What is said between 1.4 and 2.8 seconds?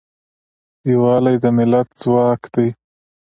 د ملت ځواک دی.